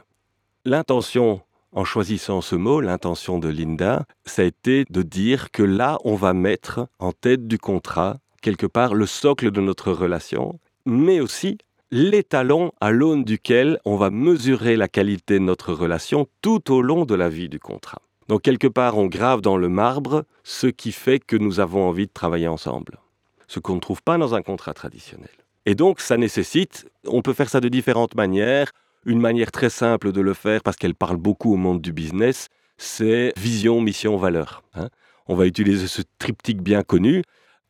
[0.65, 5.97] L'intention, en choisissant ce mot, l'intention de Linda, ça a été de dire que là,
[6.03, 11.19] on va mettre en tête du contrat, quelque part, le socle de notre relation, mais
[11.19, 11.57] aussi
[11.91, 17.05] l'étalon à l'aune duquel on va mesurer la qualité de notre relation tout au long
[17.05, 18.01] de la vie du contrat.
[18.27, 22.07] Donc quelque part, on grave dans le marbre ce qui fait que nous avons envie
[22.07, 22.99] de travailler ensemble,
[23.47, 25.29] ce qu'on ne trouve pas dans un contrat traditionnel.
[25.65, 28.71] Et donc ça nécessite, on peut faire ça de différentes manières,
[29.07, 32.49] une manière très simple de le faire, parce qu'elle parle beaucoup au monde du business,
[32.77, 34.61] c'est vision, mission, valeur.
[34.75, 34.89] hein.
[35.27, 37.23] On va utiliser ce triptyque bien connu.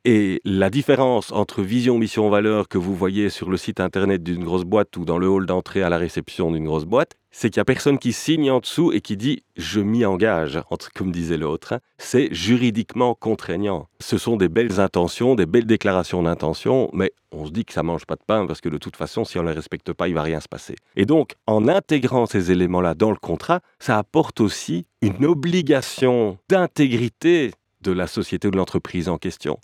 [0.09, 4.41] Et la différence entre vision, mission, valeur que vous voyez sur le site internet d'une
[4.41, 7.59] grosse boîte ou dans le hall d'entrée à la réception d'une grosse boîte, c'est qu'il
[7.59, 10.61] n'y a personne qui signe en dessous et qui dit je m'y engage,
[10.95, 11.73] comme disait l'autre.
[11.73, 11.79] hein.
[11.97, 13.89] C'est juridiquement contraignant.
[13.99, 17.83] Ce sont des belles intentions, des belles déclarations d'intention, mais on se dit que ça
[17.83, 20.07] mange pas de pain parce que de toute façon, si on ne les respecte pas,
[20.07, 20.75] il va rien se passer.
[20.95, 27.51] Et donc, en intégrant ces éléments-là dans le contrat, ça apporte aussi une obligation d'intégrité
[27.81, 29.59] de la société ou de l'entreprise en question.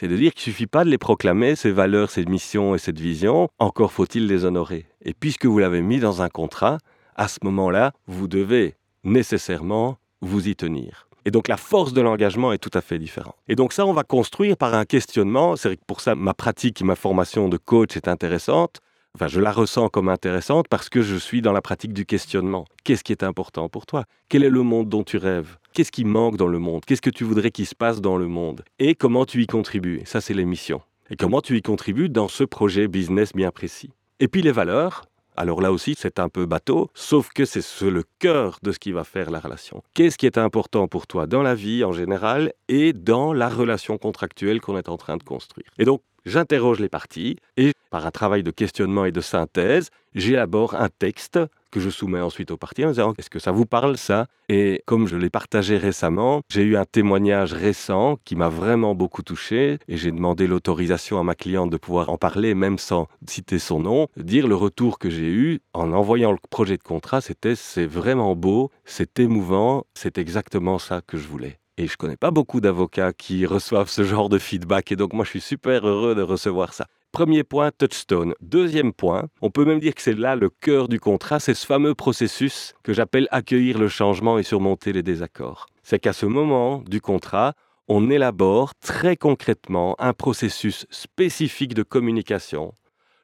[0.00, 2.78] C'est de dire qu'il ne suffit pas de les proclamer, ces valeurs, ces missions et
[2.78, 4.86] cette vision, encore faut-il les honorer.
[5.04, 6.78] Et puisque vous l'avez mis dans un contrat,
[7.16, 11.08] à ce moment-là, vous devez nécessairement vous y tenir.
[11.24, 13.34] Et donc la force de l'engagement est tout à fait différente.
[13.48, 15.56] Et donc ça, on va construire par un questionnement.
[15.56, 18.80] C'est pour ça, ma pratique et ma formation de coach est intéressante.
[19.20, 22.66] Enfin, je la ressens comme intéressante parce que je suis dans la pratique du questionnement.
[22.84, 24.04] Qu'est-ce qui est important pour toi?
[24.28, 25.56] Quel est le monde dont tu rêves?
[25.72, 26.84] Qu'est-ce qui manque dans le monde?
[26.84, 28.62] Qu'est-ce que tu voudrais qu'il se passe dans le monde?
[28.78, 30.02] Et comment tu y contribues?
[30.04, 30.82] Ça, c'est les missions.
[31.10, 33.90] Et comment tu y contribues dans ce projet business bien précis?
[34.20, 35.02] Et puis les valeurs,
[35.36, 38.78] alors là aussi, c'est un peu bateau, sauf que c'est ce- le cœur de ce
[38.78, 39.82] qui va faire la relation.
[39.94, 43.98] Qu'est-ce qui est important pour toi dans la vie en général et dans la relation
[43.98, 45.66] contractuelle qu'on est en train de construire?
[45.76, 50.74] Et donc, j'interroge les parties et par un travail de questionnement et de synthèse, j'élabore
[50.74, 51.38] un texte
[51.70, 54.26] que je soumets ensuite aux parties en disant est-ce que ça vous parle ça?
[54.48, 59.22] Et comme je l'ai partagé récemment, j'ai eu un témoignage récent qui m'a vraiment beaucoup
[59.22, 63.58] touché et j'ai demandé l'autorisation à ma cliente de pouvoir en parler même sans citer
[63.58, 67.54] son nom, dire le retour que j'ai eu en envoyant le projet de contrat, c'était
[67.54, 71.58] c'est vraiment beau, c'est émouvant, c'est exactement ça que je voulais.
[71.80, 75.24] Et je connais pas beaucoup d'avocats qui reçoivent ce genre de feedback et donc moi
[75.24, 76.88] je suis super heureux de recevoir ça.
[77.12, 78.34] Premier point, touchstone.
[78.40, 81.64] Deuxième point, on peut même dire que c'est là le cœur du contrat, c'est ce
[81.64, 85.68] fameux processus que j'appelle accueillir le changement et surmonter les désaccords.
[85.84, 87.54] C'est qu'à ce moment du contrat,
[87.86, 92.74] on élabore très concrètement un processus spécifique de communication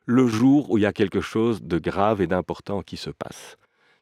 [0.06, 3.56] le jour où il y a quelque chose de grave et d'important qui se passe.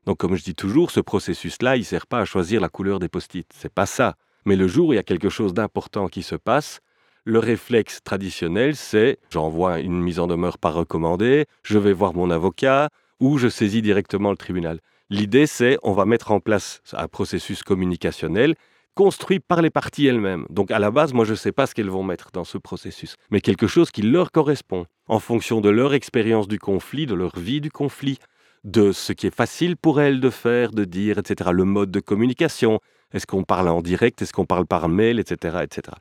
[0.05, 2.99] Donc comme je dis toujours, ce processus-là, il ne sert pas à choisir la couleur
[2.99, 4.15] des post-it, c'est pas ça.
[4.45, 6.81] Mais le jour où il y a quelque chose d'important qui se passe,
[7.25, 12.31] le réflexe traditionnel, c'est j'envoie une mise en demeure pas recommandée, je vais voir mon
[12.31, 12.89] avocat
[13.21, 14.81] ou je saisis directement le tribunal.
[15.11, 18.55] L'idée, c'est on va mettre en place un processus communicationnel
[18.95, 20.47] construit par les parties elles-mêmes.
[20.51, 22.59] Donc à la base, moi je ne sais pas ce qu'elles vont mettre dans ce
[22.59, 27.15] processus, mais quelque chose qui leur correspond en fonction de leur expérience du conflit, de
[27.15, 28.19] leur vie du conflit,
[28.65, 31.51] de ce qui est facile pour elles de faire, de dire, etc.
[31.53, 32.81] Le mode de communication,
[33.13, 35.97] est-ce qu'on parle en direct, est-ce qu'on parle par mail, etc., etc.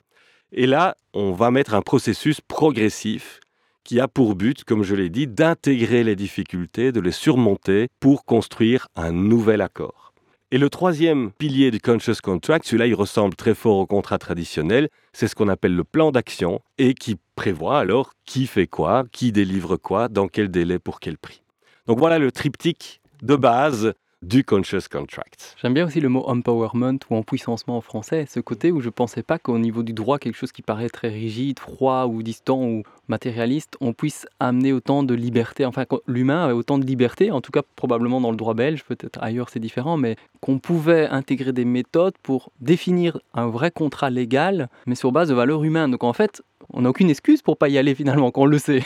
[0.51, 3.39] Et là, on va mettre un processus progressif
[3.83, 8.25] qui a pour but, comme je l'ai dit, d'intégrer les difficultés, de les surmonter pour
[8.25, 10.13] construire un nouvel accord.
[10.53, 14.89] Et le troisième pilier du Conscious Contract, celui-là, il ressemble très fort au contrat traditionnel,
[15.13, 19.31] c'est ce qu'on appelle le plan d'action et qui prévoit alors qui fait quoi, qui
[19.31, 21.41] délivre quoi, dans quel délai, pour quel prix.
[21.87, 25.55] Donc voilà le triptyque de base du conscious contract.
[25.61, 28.91] J'aime bien aussi le mot empowerment ou empuissancement en français, ce côté où je ne
[28.91, 32.63] pensais pas qu'au niveau du droit, quelque chose qui paraît très rigide, froid ou distant
[32.63, 37.41] ou matérialiste, on puisse amener autant de liberté, enfin l'humain avait autant de liberté, en
[37.41, 41.51] tout cas probablement dans le droit belge, peut-être ailleurs c'est différent, mais qu'on pouvait intégrer
[41.51, 45.91] des méthodes pour définir un vrai contrat légal, mais sur base de valeurs humaines.
[45.91, 46.41] Donc en fait,
[46.73, 48.83] on n'a aucune excuse pour pas y aller finalement, qu'on le sait.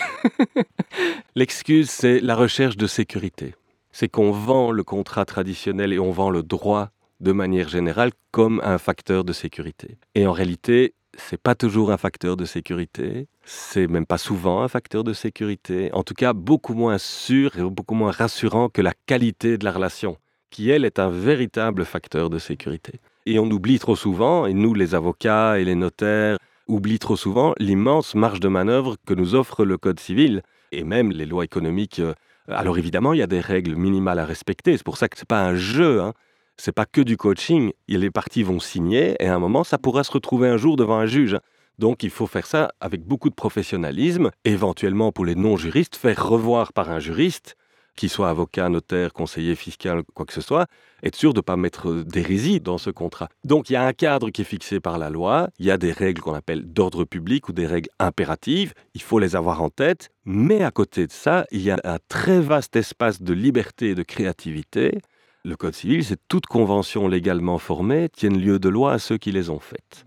[1.35, 3.53] L'excuse, c'est la recherche de sécurité
[3.95, 6.89] c'est qu'on vend le contrat traditionnel et on vend le droit
[7.21, 9.97] de manière générale comme un facteur de sécurité.
[10.15, 14.67] Et en réalité, c'est pas toujours un facteur de sécurité, c'est même pas souvent un
[14.67, 18.91] facteur de sécurité, en tout cas beaucoup moins sûr et beaucoup moins rassurant que la
[19.05, 20.17] qualité de la relation,
[20.49, 22.99] qui elle est un véritable facteur de sécurité.
[23.25, 27.53] Et on oublie trop souvent, et nous les avocats et les notaires oublient trop souvent
[27.59, 31.99] l'immense marge de manœuvre que nous offre le Code civil et même les lois économiques
[31.99, 32.13] euh,
[32.47, 34.77] alors évidemment, il y a des règles minimales à respecter.
[34.77, 36.01] C'est pour ça que ce n'est pas un jeu.
[36.01, 36.13] Hein.
[36.57, 37.71] C'est pas que du coaching.
[37.87, 40.97] Les parties vont signer et à un moment, ça pourra se retrouver un jour devant
[40.97, 41.37] un juge.
[41.79, 46.71] Donc il faut faire ça avec beaucoup de professionnalisme, éventuellement pour les non-juristes, faire revoir
[46.71, 47.55] par un juriste
[47.95, 50.67] qu'il soit avocat, notaire, conseiller fiscal, quoi que ce soit,
[51.03, 53.29] être sûr de ne pas mettre d'hérésie dans ce contrat.
[53.43, 55.77] Donc il y a un cadre qui est fixé par la loi, il y a
[55.77, 59.69] des règles qu'on appelle d'ordre public ou des règles impératives, il faut les avoir en
[59.69, 63.89] tête, mais à côté de ça, il y a un très vaste espace de liberté
[63.89, 64.99] et de créativité.
[65.43, 69.31] Le Code civil, c'est toute convention légalement formée tienne lieu de loi à ceux qui
[69.31, 70.05] les ont faites.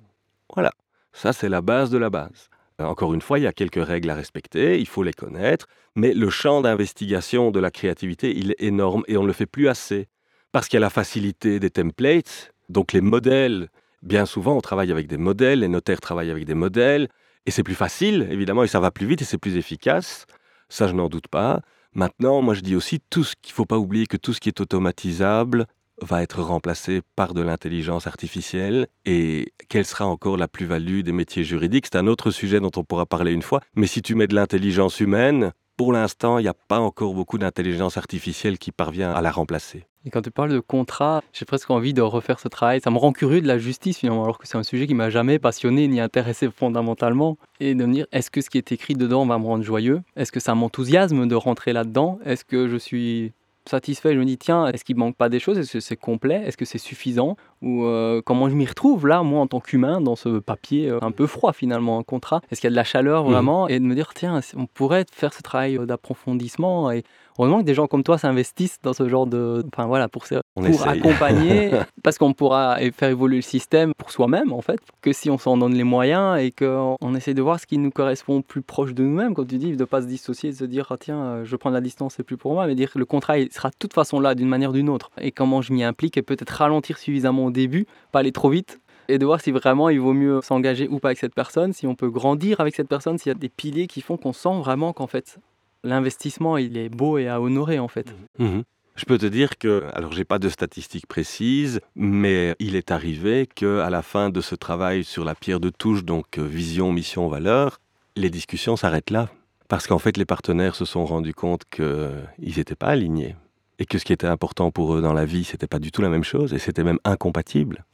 [0.53, 0.73] Voilà,
[1.13, 2.49] ça c'est la base de la base.
[2.81, 6.15] Encore une fois, il y a quelques règles à respecter, il faut les connaître, mais
[6.15, 9.69] le champ d'investigation de la créativité, il est énorme et on ne le fait plus
[9.69, 10.07] assez.
[10.53, 13.69] Parce qu'il y a la facilité des templates, donc les modèles,
[14.03, 17.09] bien souvent on travaille avec des modèles, les notaires travaillent avec des modèles,
[17.47, 20.27] et c'est plus facile, évidemment, et ça va plus vite et c'est plus efficace.
[20.69, 21.63] Ça, je n'en doute pas.
[21.95, 24.41] Maintenant, moi je dis aussi tout ce qu'il ne faut pas oublier que tout ce
[24.41, 25.67] qui est automatisable,
[26.03, 31.45] va être remplacé par de l'intelligence artificielle et quelle sera encore la plus-value des métiers
[31.45, 31.87] juridiques?
[31.87, 33.61] C'est un autre sujet dont on pourra parler une fois.
[33.75, 37.39] Mais si tu mets de l'intelligence humaine, pour l'instant, il n'y a pas encore beaucoup
[37.39, 39.85] d'intelligence artificielle qui parvient à la remplacer.
[40.05, 42.81] Et quand tu parles de contrat, j'ai presque envie de refaire ce travail.
[42.81, 45.11] Ça me rend curieux de la justice finalement, alors que c'est un sujet qui m'a
[45.11, 47.37] jamais passionné ni intéressé fondamentalement.
[47.61, 50.01] Et de me dire, est-ce que ce qui est écrit dedans va me rendre joyeux?
[50.17, 52.19] Est-ce que ça m'enthousiasme de rentrer là-dedans?
[52.25, 53.33] Est-ce que je suis
[53.69, 55.59] satisfait, je me dis tiens, est-ce qu'il manque pas des choses?
[55.59, 56.43] Est-ce que c'est complet?
[56.45, 57.37] Est-ce que c'est suffisant?
[57.63, 60.99] Ou euh, comment je m'y retrouve là, moi en tant qu'humain, dans ce papier euh,
[61.03, 62.41] un peu froid finalement, un contrat?
[62.51, 63.33] Est-ce qu'il y a de la chaleur mmh.
[63.33, 63.69] vraiment?
[63.69, 67.05] Et de me dire tiens, on pourrait faire ce travail d'approfondissement et
[67.39, 69.65] Heureusement que des gens comme toi s'investissent dans ce genre de.
[69.73, 70.25] Enfin voilà, pour,
[70.55, 71.71] pour accompagner,
[72.03, 75.57] parce qu'on pourra faire évoluer le système pour soi-même en fait, que si on s'en
[75.57, 79.05] donne les moyens et qu'on essaie de voir ce qui nous correspond plus proche de
[79.05, 81.45] nous-mêmes, comme tu dis, de ne pas se dissocier, de se dire ah, tiens, euh,
[81.45, 83.71] je prends la distance, c'est plus pour moi, mais dire que le contrat il sera
[83.71, 85.11] de toute façon là d'une manière ou d'une autre.
[85.21, 88.81] Et comment je m'y implique et peut-être ralentir suffisamment au début, pas aller trop vite
[89.09, 91.87] et de voir si vraiment il vaut mieux s'engager ou pas avec cette personne, si
[91.87, 94.59] on peut grandir avec cette personne, s'il y a des piliers qui font qu'on sent
[94.59, 95.39] vraiment qu'en fait
[95.85, 98.15] l'investissement, il est beau et à honorer en fait.
[98.39, 98.45] Mmh.
[98.45, 98.63] Mmh.
[98.99, 103.47] Je peux te dire que, alors j'ai pas de statistiques précises, mais il est arrivé
[103.47, 106.93] que à la fin de ce travail sur la pierre de touche, donc euh, vision,
[106.93, 107.81] mission, valeur,
[108.17, 109.29] les discussions s'arrêtent là.
[109.69, 113.37] Parce qu'en fait, les partenaires se sont rendus compte qu'ils n'étaient pas alignés.
[113.79, 116.03] Et que ce qui était important pour eux dans la vie, c'était pas du tout
[116.03, 117.85] la même chose, et c'était même incompatible.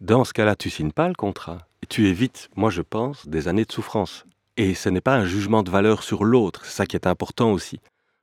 [0.00, 1.58] Dans ce cas-là, tu signes pas le contrat.
[1.82, 4.24] Et tu évites, moi je pense, des années de souffrance.
[4.56, 7.52] Et ce n'est pas un jugement de valeur sur l'autre, c'est ça qui est important
[7.52, 7.78] aussi.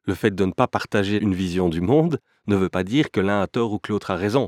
[0.05, 3.19] Le fait de ne pas partager une vision du monde ne veut pas dire que
[3.19, 4.47] l'un a tort ou que l'autre a raison.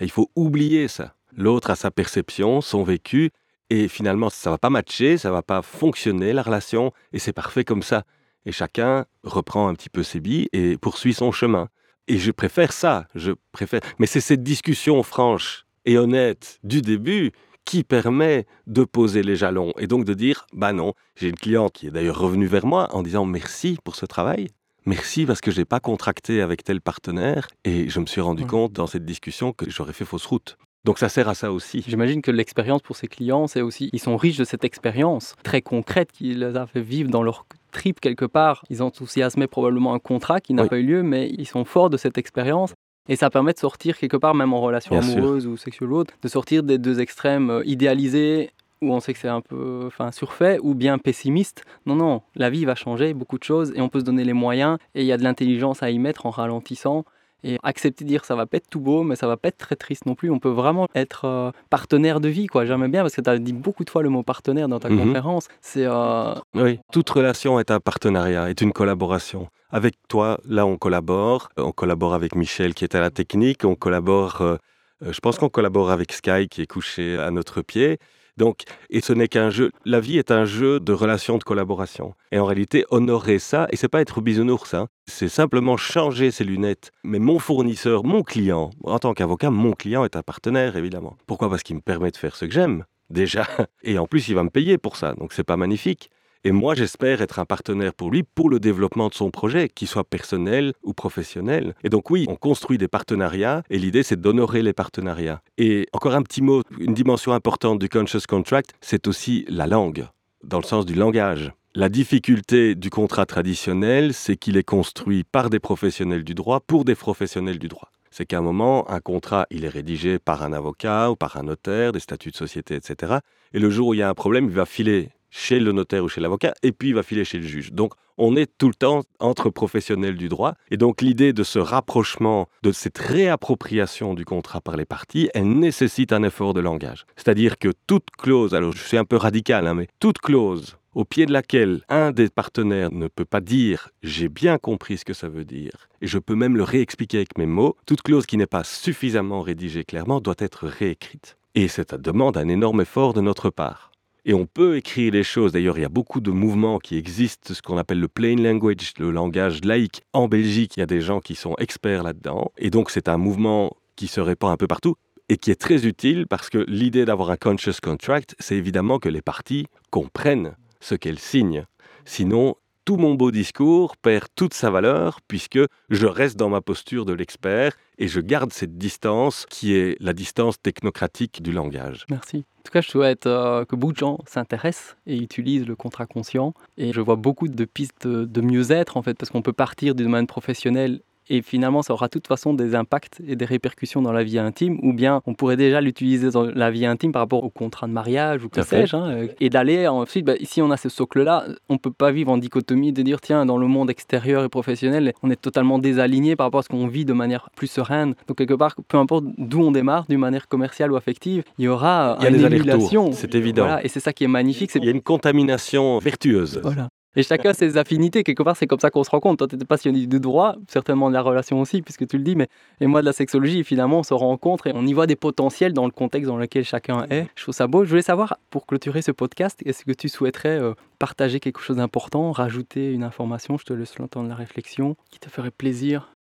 [0.00, 1.14] Il faut oublier ça.
[1.36, 3.30] L'autre a sa perception, son vécu,
[3.68, 7.64] et finalement ça va pas matcher, ça va pas fonctionner la relation, et c'est parfait
[7.64, 8.04] comme ça.
[8.46, 11.68] Et chacun reprend un petit peu ses billes et poursuit son chemin.
[12.08, 13.80] Et je préfère ça, je préfère.
[13.98, 17.32] Mais c'est cette discussion franche et honnête du début
[17.66, 21.72] qui permet de poser les jalons et donc de dire bah non, j'ai une cliente
[21.72, 24.48] qui est d'ailleurs revenue vers moi en disant merci pour ce travail.
[24.86, 28.46] Merci parce que je n'ai pas contracté avec tel partenaire et je me suis rendu
[28.46, 30.56] compte dans cette discussion que j'aurais fait fausse route.
[30.84, 31.84] Donc ça sert à ça aussi.
[31.88, 35.60] J'imagine que l'expérience pour ces clients, c'est aussi, ils sont riches de cette expérience très
[35.60, 38.62] concrète qui les a fait vivre dans leur trip quelque part.
[38.70, 40.68] Ils enthousiasmaient probablement un contrat qui n'a Oui.
[40.68, 42.72] pas eu lieu, mais ils sont forts de cette expérience.
[43.08, 45.18] Et ça permet de sortir quelque part, même en relation Bien sûr.
[45.18, 48.50] amoureuse ou sexuelle ou autre, de sortir des deux extrêmes euh, idéalisés
[48.82, 51.64] où on sait que c'est un peu enfin, surfait ou bien pessimiste.
[51.86, 54.34] Non, non, la vie va changer, beaucoup de choses, et on peut se donner les
[54.34, 57.04] moyens, et il y a de l'intelligence à y mettre en ralentissant.
[57.44, 59.58] Et accepter de dire ça va pas être tout beau, mais ça va pas être
[59.58, 60.30] très triste non plus.
[60.30, 62.64] On peut vraiment être euh, partenaire de vie, quoi.
[62.64, 64.88] J'aime bien parce que tu as dit beaucoup de fois le mot partenaire dans ta
[64.88, 64.98] Mhm.
[64.98, 65.48] conférence.
[65.60, 69.48] C'est euh, Oui, toute relation est un partenariat, est une collaboration.
[69.70, 71.50] Avec toi, là, on collabore.
[71.56, 73.64] On collabore avec Michel qui est à la technique.
[73.64, 74.56] On collabore, euh,
[75.04, 77.98] euh, je pense qu'on collabore avec Sky qui est couché à notre pied.
[78.36, 79.70] Donc, et ce n'est qu'un jeu.
[79.84, 82.14] La vie est un jeu de relations de collaboration.
[82.32, 86.44] Et en réalité, honorer ça, et c'est pas être bisounours, hein, c'est simplement changer ses
[86.44, 86.90] lunettes.
[87.02, 91.16] Mais mon fournisseur, mon client, en tant qu'avocat, mon client est un partenaire, évidemment.
[91.26, 91.48] Pourquoi?
[91.48, 93.46] Parce qu'il me permet de faire ce que j'aime, déjà.
[93.82, 95.14] Et en plus, il va me payer pour ça.
[95.14, 96.10] Donc, c'est pas magnifique.
[96.44, 99.88] Et moi, j'espère être un partenaire pour lui pour le développement de son projet, qu'il
[99.88, 101.74] soit personnel ou professionnel.
[101.82, 105.42] Et donc oui, on construit des partenariats et l'idée, c'est d'honorer les partenariats.
[105.58, 110.06] Et encore un petit mot, une dimension importante du conscious contract, c'est aussi la langue,
[110.44, 111.52] dans le sens du langage.
[111.74, 116.84] La difficulté du contrat traditionnel, c'est qu'il est construit par des professionnels du droit pour
[116.86, 117.90] des professionnels du droit.
[118.10, 121.42] C'est qu'à un moment, un contrat, il est rédigé par un avocat ou par un
[121.42, 123.16] notaire, des statuts de société, etc.
[123.52, 126.04] Et le jour où il y a un problème, il va filer chez le notaire
[126.04, 127.72] ou chez l'avocat, et puis il va filer chez le juge.
[127.72, 130.54] Donc on est tout le temps entre professionnels du droit.
[130.70, 135.48] Et donc l'idée de ce rapprochement, de cette réappropriation du contrat par les parties, elle
[135.48, 137.04] nécessite un effort de langage.
[137.16, 141.04] C'est-à-dire que toute clause, alors je suis un peu radical, hein, mais toute clause au
[141.04, 145.12] pied de laquelle un des partenaires ne peut pas dire j'ai bien compris ce que
[145.12, 148.38] ça veut dire, et je peux même le réexpliquer avec mes mots, toute clause qui
[148.38, 151.36] n'est pas suffisamment rédigée clairement doit être réécrite.
[151.54, 153.92] Et ça demande un énorme effort de notre part.
[154.28, 155.52] Et on peut écrire les choses.
[155.52, 158.92] D'ailleurs, il y a beaucoup de mouvements qui existent, ce qu'on appelle le plain language,
[158.98, 160.02] le langage laïque.
[160.12, 162.50] En Belgique, il y a des gens qui sont experts là-dedans.
[162.58, 164.96] Et donc, c'est un mouvement qui se répand un peu partout
[165.28, 169.08] et qui est très utile parce que l'idée d'avoir un conscious contract, c'est évidemment que
[169.08, 171.64] les parties comprennent ce qu'elles signent.
[172.04, 177.04] Sinon, tout mon beau discours perd toute sa valeur puisque je reste dans ma posture
[177.04, 182.04] de l'expert et je garde cette distance qui est la distance technocratique du langage.
[182.10, 182.44] Merci.
[182.58, 186.06] En tout cas, je souhaite euh, que beaucoup de gens s'intéressent et utilisent le contrat
[186.06, 186.52] conscient.
[186.76, 190.02] Et je vois beaucoup de pistes de, mieux-être, en fait, parce qu'on peut partir du
[190.02, 194.12] domaine professionnel et finalement, ça aura de toute façon des impacts et des répercussions dans
[194.12, 197.42] la vie intime, ou bien on pourrait déjà l'utiliser dans la vie intime par rapport
[197.44, 200.70] au contrat de mariage ou que sais-je, hein, euh, et d'aller ensuite, bah, si on
[200.70, 203.90] a ce socle-là, on peut pas vivre en dichotomie de dire, tiens, dans le monde
[203.90, 207.50] extérieur et professionnel, on est totalement désaligné par rapport à ce qu'on vit de manière
[207.56, 208.14] plus sereine.
[208.28, 211.68] Donc quelque part, peu importe d'où on démarre, d'une manière commerciale ou affective, il y
[211.68, 213.12] aura Il y a une des émulation.
[213.12, 213.64] c'est évident.
[213.64, 214.70] Voilà, et c'est ça qui est magnifique.
[214.70, 216.60] c'est- Il y a une contamination vertueuse.
[216.62, 216.88] Voilà.
[217.16, 219.38] Et chacun ses affinités, quelque part, c'est comme ça qu'on se rend compte.
[219.38, 222.36] Toi, tu étais passionné du droit, certainement de la relation aussi, puisque tu le dis,
[222.36, 222.48] mais
[222.80, 225.72] et moi de la sexologie, finalement, on se rencontre et on y voit des potentiels
[225.72, 227.26] dans le contexte dans lequel chacun est.
[227.34, 227.84] Je trouve ça beau.
[227.84, 231.76] Je voulais savoir, pour clôturer ce podcast, est-ce que tu souhaiterais euh, partager quelque chose
[231.76, 233.56] d'important, rajouter une information?
[233.56, 236.12] Je te laisse le temps de la réflexion, qui te ferait plaisir.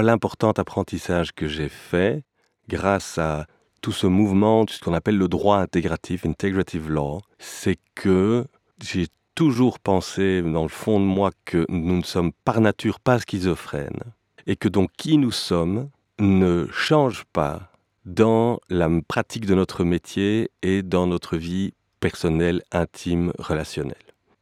[0.00, 2.22] L'important apprentissage que j'ai fait
[2.68, 3.46] grâce à
[3.82, 8.44] tout ce mouvement, ce qu'on appelle le droit intégratif, integrative law, c'est que
[8.80, 9.06] j'ai
[9.36, 14.14] toujours pensé dans le fond de moi que nous ne sommes par nature pas schizophrènes
[14.46, 17.70] et que donc qui nous sommes ne change pas
[18.06, 23.96] dans la pratique de notre métier et dans notre vie personnelle, intime, relationnelle.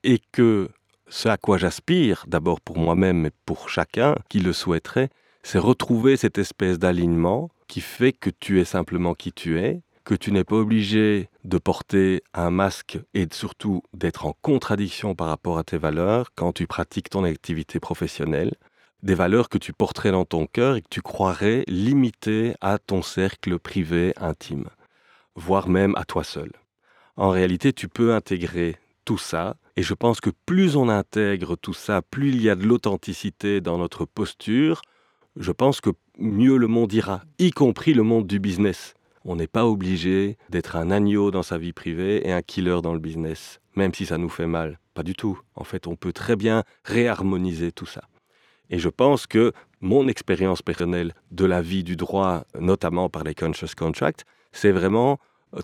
[0.05, 0.69] Et que
[1.09, 5.09] ce à quoi j'aspire, d'abord pour moi-même et pour chacun qui le souhaiterait,
[5.43, 10.15] c'est retrouver cette espèce d'alignement qui fait que tu es simplement qui tu es, que
[10.15, 15.59] tu n'es pas obligé de porter un masque et surtout d'être en contradiction par rapport
[15.59, 18.55] à tes valeurs quand tu pratiques ton activité professionnelle,
[19.03, 23.03] des valeurs que tu porterais dans ton cœur et que tu croirais limitées à ton
[23.03, 24.69] cercle privé intime,
[25.35, 26.53] voire même à toi seul.
[27.17, 31.75] En réalité, tu peux intégrer tout ça, et je pense que plus on intègre tout
[31.75, 34.83] ça, plus il y a de l'authenticité dans notre posture,
[35.37, 38.95] je pense que mieux le monde ira, y compris le monde du business.
[39.25, 42.93] On n'est pas obligé d'être un agneau dans sa vie privée et un killer dans
[42.93, 44.79] le business, même si ça nous fait mal.
[44.93, 45.41] Pas du tout.
[45.55, 48.03] En fait, on peut très bien réharmoniser tout ça.
[48.69, 53.35] Et je pense que mon expérience personnelle de la vie du droit, notamment par les
[53.35, 55.19] conscious contracts, c'est vraiment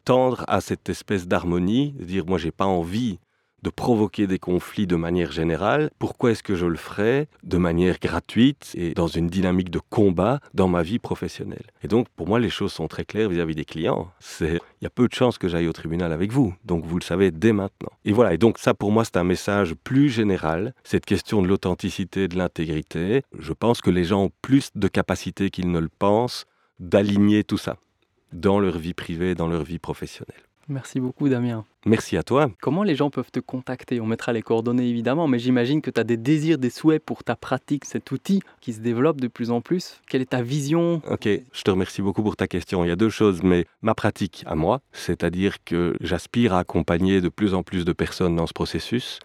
[0.04, 3.18] tendre à cette espèce d'harmonie, dire moi j'ai pas envie
[3.62, 7.98] de provoquer des conflits de manière générale, pourquoi est-ce que je le ferais de manière
[8.00, 11.64] gratuite et dans une dynamique de combat dans ma vie professionnelle?
[11.82, 14.10] Et donc, pour moi, les choses sont très claires vis-à-vis des clients.
[14.18, 16.54] C'est, il y a peu de chances que j'aille au tribunal avec vous.
[16.64, 17.90] Donc, vous le savez dès maintenant.
[18.04, 18.34] Et voilà.
[18.34, 20.74] Et donc, ça, pour moi, c'est un message plus général.
[20.84, 23.22] Cette question de l'authenticité, de l'intégrité.
[23.38, 26.46] Je pense que les gens ont plus de capacité qu'ils ne le pensent
[26.78, 27.76] d'aligner tout ça
[28.32, 30.49] dans leur vie privée, dans leur vie professionnelle.
[30.70, 31.64] Merci beaucoup Damien.
[31.84, 32.48] Merci à toi.
[32.60, 34.00] Comment les gens peuvent te contacter?
[34.00, 37.24] On mettra les coordonnées évidemment, mais j'imagine que tu as des désirs, des souhaits pour
[37.24, 40.00] ta pratique, cet outil qui se développe de plus en plus.
[40.08, 41.02] Quelle est ta vision?
[41.10, 42.84] Ok, je te remercie beaucoup pour ta question.
[42.84, 47.20] Il y a deux choses, mais ma pratique à moi, c'est-à-dire que j'aspire à accompagner
[47.20, 49.18] de plus en plus de personnes dans ce processus.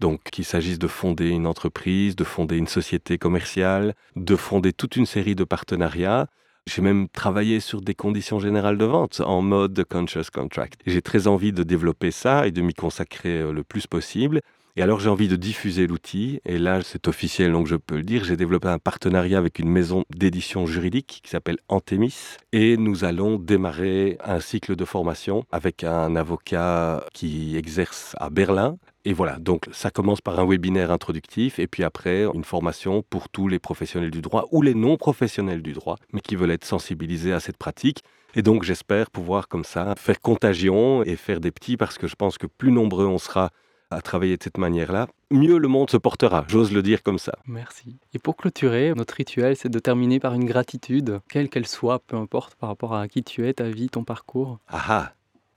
[0.00, 4.96] Donc qu'il s'agisse de fonder une entreprise, de fonder une société commerciale, de fonder toute
[4.96, 6.26] une série de partenariats
[6.66, 10.80] j'ai même travaillé sur des conditions générales de vente en mode conscious contract.
[10.86, 14.40] J'ai très envie de développer ça et de m'y consacrer euh, le plus possible.
[14.78, 18.02] Et alors j'ai envie de diffuser l'outil, et là c'est officiel donc je peux le
[18.02, 23.04] dire, j'ai développé un partenariat avec une maison d'édition juridique qui s'appelle Antemis, et nous
[23.04, 29.38] allons démarrer un cycle de formation avec un avocat qui exerce à Berlin, et voilà,
[29.38, 33.60] donc ça commence par un webinaire introductif et puis après une formation pour tous les
[33.60, 37.38] professionnels du droit ou les non professionnels du droit, mais qui veulent être sensibilisés à
[37.38, 38.02] cette pratique.
[38.34, 42.16] Et donc j'espère pouvoir comme ça faire contagion et faire des petits parce que je
[42.16, 43.50] pense que plus nombreux on sera
[43.92, 47.38] à travailler de cette manière-là, mieux le monde se portera, j'ose le dire comme ça.
[47.46, 48.00] Merci.
[48.12, 52.16] Et pour clôturer, notre rituel, c'est de terminer par une gratitude, quelle qu'elle soit, peu
[52.16, 54.58] importe par rapport à qui tu es, ta vie, ton parcours.
[54.66, 55.12] Ah ah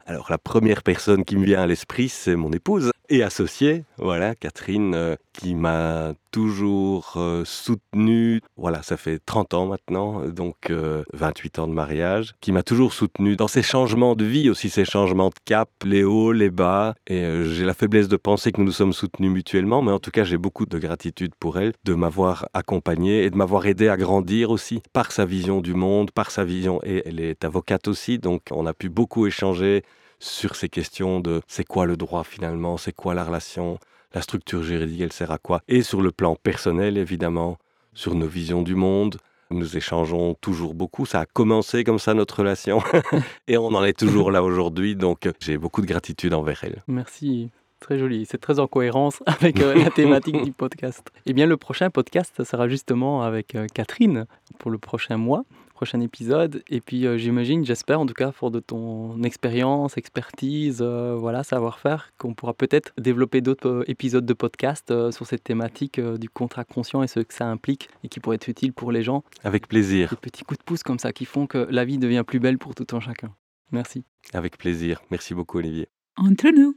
[0.09, 4.35] alors la première personne qui me vient à l'esprit, c'est mon épouse et associée, voilà,
[4.35, 10.71] Catherine, euh, qui m'a toujours euh, soutenu, voilà, ça fait 30 ans maintenant, donc
[11.13, 14.69] 28 euh, ans de mariage, qui m'a toujours soutenu dans ces changements de vie, aussi
[14.69, 18.61] ces changements de cap, les hauts, les bas, et j'ai la faiblesse de penser que
[18.61, 21.73] nous nous sommes soutenus mutuellement, mais en tout cas j'ai beaucoup de gratitude pour elle,
[21.83, 26.11] de m'avoir accompagné et de m'avoir aidé à grandir aussi par sa vision du monde,
[26.11, 29.81] par sa vision, et elle est avocate aussi, donc on a pu beaucoup échanger
[30.19, 33.79] sur ces questions de c'est quoi le droit finalement, c'est quoi la relation,
[34.13, 35.61] la structure juridique, elle sert à quoi?
[35.67, 37.57] Et sur le plan personnel, évidemment,
[37.93, 39.17] sur nos visions du monde.
[39.51, 41.07] Nous échangeons toujours beaucoup.
[41.07, 42.83] Ça a commencé comme ça notre relation
[43.47, 44.95] et on en est toujours là aujourd'hui.
[44.95, 46.83] Donc j'ai beaucoup de gratitude envers elle.
[46.87, 47.49] Merci.
[47.79, 51.11] Très joli, c'est très en cohérence avec euh, la thématique du podcast.
[51.25, 54.25] Eh bien, le prochain podcast, ça sera justement avec euh, Catherine
[54.59, 55.45] pour le prochain mois
[55.79, 56.61] prochain épisode.
[56.69, 61.45] Et puis euh, j'imagine, j'espère en tout cas, fort de ton expérience, expertise, euh, voilà,
[61.45, 66.65] savoir-faire, qu'on pourra peut-être développer d'autres euh, épisodes de podcast sur cette thématique du contrat
[66.65, 69.23] conscient et ce que ça implique et qui pourrait être utile pour les gens.
[69.45, 70.09] Avec plaisir.
[70.09, 72.57] Des petits coups de pouce comme ça qui font que la vie devient plus belle
[72.57, 73.33] pour tout un chacun.
[73.71, 74.03] Merci.
[74.33, 75.01] Avec plaisir.
[75.11, 75.87] Merci beaucoup Olivier.
[76.17, 76.75] Entre nous.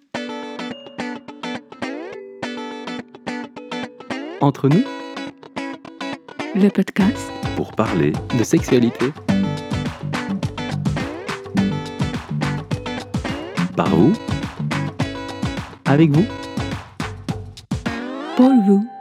[4.41, 4.85] Entre nous.
[6.55, 9.13] Le podcast pour parler de sexualité.
[13.77, 14.13] Par vous.
[15.85, 16.25] Avec vous.
[18.37, 18.92] Pour vous